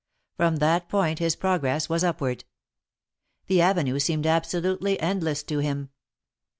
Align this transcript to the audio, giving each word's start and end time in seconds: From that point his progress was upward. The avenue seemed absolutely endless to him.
From 0.35 0.55
that 0.55 0.89
point 0.89 1.19
his 1.19 1.35
progress 1.35 1.87
was 1.87 2.03
upward. 2.03 2.43
The 3.45 3.61
avenue 3.61 3.99
seemed 3.99 4.25
absolutely 4.25 4.99
endless 4.99 5.43
to 5.43 5.59
him. 5.59 5.91